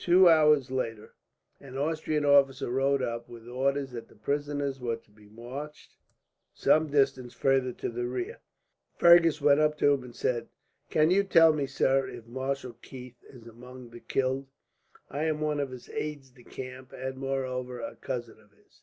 [0.00, 1.14] Two hours later
[1.60, 5.94] an Austrian officer rode up, with orders that the prisoners were to be marched
[6.52, 8.40] some distance farther to the rear.
[8.96, 10.48] Fergus went up to him and said:
[10.90, 14.48] "Can you tell me, sir, if Marshal Keith is among the killed?
[15.10, 18.82] I am one of his aides de camp and, moreover, a cousin of his."